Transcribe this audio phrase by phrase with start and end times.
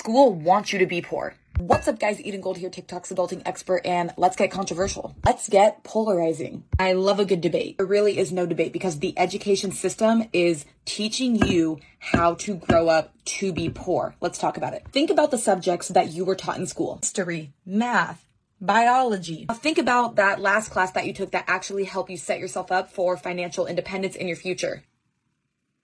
[0.00, 1.34] School wants you to be poor.
[1.58, 2.22] What's up, guys?
[2.22, 5.14] Eden Gold here, TikTok's adulting expert, and let's get controversial.
[5.26, 6.64] Let's get polarizing.
[6.78, 7.76] I love a good debate.
[7.76, 12.88] There really is no debate because the education system is teaching you how to grow
[12.88, 14.14] up to be poor.
[14.22, 14.86] Let's talk about it.
[14.90, 18.24] Think about the subjects that you were taught in school history, math,
[18.58, 19.48] biology.
[19.52, 22.90] Think about that last class that you took that actually helped you set yourself up
[22.90, 24.82] for financial independence in your future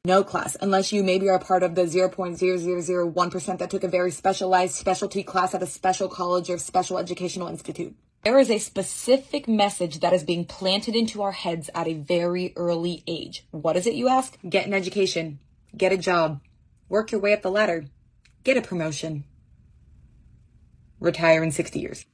[0.07, 4.75] no class unless you maybe are part of the 0.0001% that took a very specialized
[4.75, 7.95] specialty class at a special college or special educational institute.
[8.23, 12.53] There is a specific message that is being planted into our heads at a very
[12.57, 13.47] early age.
[13.51, 14.39] What is it, you ask?
[14.49, 15.39] Get an education,
[15.77, 16.41] get a job,
[16.89, 17.85] work your way up the ladder,
[18.43, 19.25] get a promotion,
[20.99, 22.07] retire in 60 years.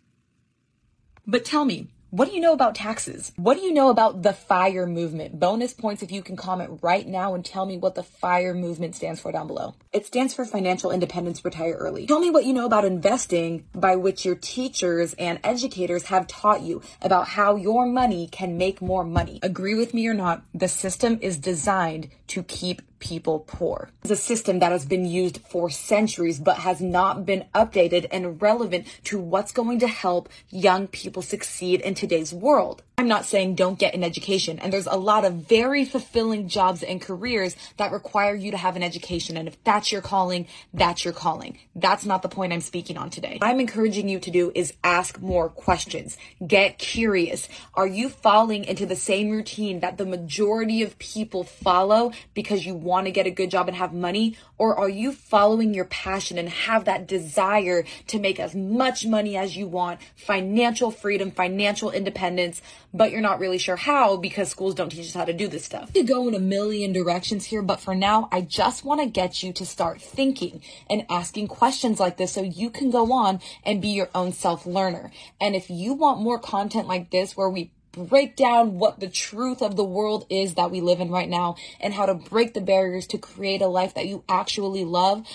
[1.26, 3.32] But tell me, what do you know about taxes?
[3.36, 5.40] What do you know about the FIRE movement?
[5.40, 8.94] Bonus points if you can comment right now and tell me what the FIRE movement
[8.94, 9.74] stands for down below.
[9.94, 12.06] It stands for Financial Independence Retire Early.
[12.06, 16.60] Tell me what you know about investing by which your teachers and educators have taught
[16.60, 19.40] you about how your money can make more money.
[19.42, 23.90] Agree with me or not, the system is designed to keep people poor.
[24.02, 28.40] It's a system that has been used for centuries but has not been updated and
[28.40, 32.82] relevant to what's going to help young people succeed in today's world.
[33.02, 36.84] I'm not saying don't get an education, and there's a lot of very fulfilling jobs
[36.84, 39.36] and careers that require you to have an education.
[39.36, 41.58] And if that's your calling, that's your calling.
[41.74, 43.38] That's not the point I'm speaking on today.
[43.40, 46.16] What I'm encouraging you to do is ask more questions.
[46.46, 47.48] Get curious.
[47.74, 52.76] Are you falling into the same routine that the majority of people follow because you
[52.76, 54.36] want to get a good job and have money?
[54.58, 59.36] Or are you following your passion and have that desire to make as much money
[59.36, 62.62] as you want, financial freedom, financial independence,
[62.94, 65.64] but you're not really sure how because schools don't teach us how to do this
[65.64, 65.92] stuff?
[65.92, 69.42] To go in a million directions here, but for now, I just want to get
[69.42, 73.80] you to start thinking and asking questions like this so you can go on and
[73.80, 75.10] be your own self learner.
[75.40, 79.62] And if you want more content like this where we break down what the truth
[79.62, 82.60] of the world is that we live in right now and how to break the
[82.60, 85.26] barriers to create a life that you actually love,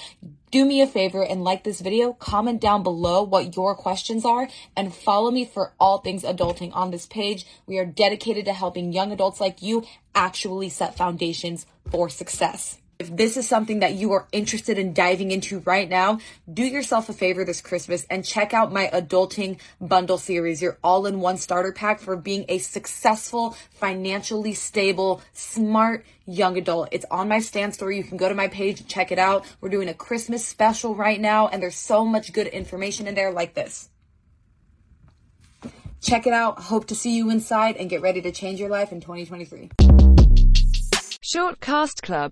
[0.52, 4.48] do me a favor and like this video, comment down below what your questions are,
[4.76, 7.46] and follow me for all things adulting on this page.
[7.66, 9.86] We are dedicated to helping young adults like you
[10.16, 12.78] actually set foundations for success.
[13.00, 16.20] If this is something that you are interested in diving into right now,
[16.52, 21.06] do yourself a favor this Christmas and check out my adulting bundle series, your all
[21.06, 26.90] in one starter pack for being a successful, financially stable, smart young adult.
[26.92, 27.92] It's on my Stan Store.
[27.92, 29.46] You can go to my page and check it out.
[29.62, 33.32] We're doing a Christmas special right now, and there's so much good information in there
[33.32, 33.90] like this.
[36.02, 36.60] Check it out.
[36.60, 39.70] Hope to see you inside and get ready to change your life in 2023.
[41.22, 42.32] Short Cast Club